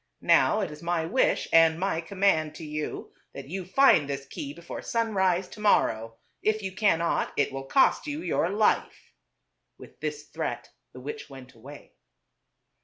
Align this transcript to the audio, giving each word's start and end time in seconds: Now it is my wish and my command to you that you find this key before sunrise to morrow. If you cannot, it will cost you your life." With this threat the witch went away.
Now 0.23 0.61
it 0.61 0.71
is 0.71 0.81
my 0.81 1.05
wish 1.05 1.47
and 1.53 1.79
my 1.79 2.01
command 2.01 2.55
to 2.55 2.65
you 2.65 3.13
that 3.35 3.49
you 3.49 3.63
find 3.65 4.09
this 4.09 4.25
key 4.25 4.51
before 4.51 4.81
sunrise 4.81 5.47
to 5.49 5.59
morrow. 5.59 6.15
If 6.41 6.63
you 6.63 6.71
cannot, 6.71 7.31
it 7.37 7.51
will 7.51 7.65
cost 7.65 8.07
you 8.07 8.23
your 8.23 8.49
life." 8.49 9.13
With 9.77 9.99
this 9.99 10.23
threat 10.23 10.71
the 10.91 10.99
witch 11.01 11.29
went 11.29 11.53
away. 11.53 11.91